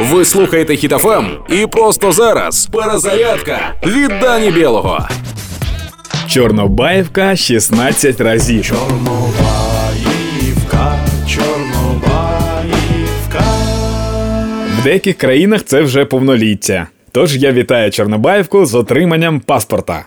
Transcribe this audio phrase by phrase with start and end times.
[0.00, 5.08] Ви слухаєте Хітофем і просто зараз перезарядка від Дані Білого.
[6.28, 8.64] Чорнобаївка 16 разів.
[8.64, 10.98] Чорнобаївка,
[11.28, 13.44] Чорнобаївка.
[14.80, 16.86] В деяких країнах це вже повноліття.
[17.12, 20.04] Тож я вітаю Чорнобаївку з отриманням паспорта.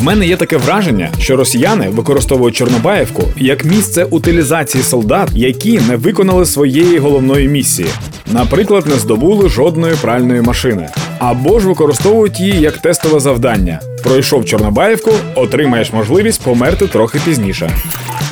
[0.00, 5.96] В мене є таке враження, що росіяни використовують Чорнобаївку як місце утилізації солдат, які не
[5.96, 7.88] виконали своєї головної місії,
[8.32, 10.88] наприклад, не здобули жодної пральної машини,
[11.18, 13.80] або ж використовують її як тестове завдання.
[14.02, 17.70] Пройшов Чорнобаївку, отримаєш можливість померти трохи пізніше.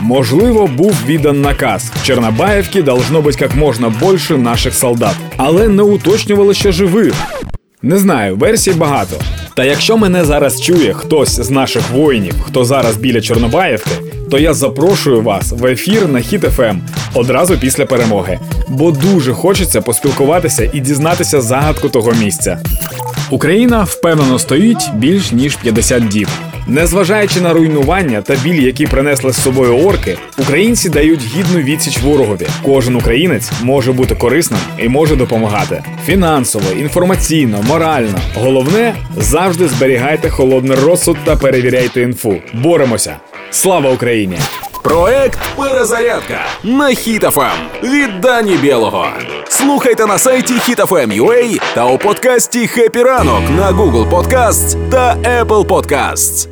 [0.00, 1.92] Можливо, був віддан наказ.
[2.02, 7.14] В Чорнобаївці должно бути як можна більше наших солдат, але не уточнювали, що живих.
[7.82, 9.16] Не знаю, версій багато.
[9.54, 13.90] Та якщо мене зараз чує хтось з наших воїнів, хто зараз біля Чорнобаївки,
[14.30, 16.78] то я запрошую вас в ефір на Хіт ФМ
[17.14, 18.38] одразу після перемоги,
[18.68, 22.58] бо дуже хочеться поспілкуватися і дізнатися загадку того місця.
[23.30, 26.28] Україна впевнено стоїть більш ніж 50 діб.
[26.66, 32.46] Незважаючи на руйнування та біль, які принесли з собою орки, українці дають гідну відсіч ворогові.
[32.64, 38.18] Кожен українець може бути корисним і може допомагати фінансово, інформаційно, морально.
[38.34, 42.34] Головне завжди зберігайте холодний розсуд та перевіряйте інфу.
[42.54, 43.16] Боремося!
[43.50, 44.38] Слава Україні!
[44.82, 47.52] Проект Перезарядка на Хітофем
[47.82, 49.06] від Дані Білого.
[49.48, 56.51] Слухайте на сайті HitFM.ua та у подкасті «Хеппі ранок» на Google Podcasts та Apple Podcasts.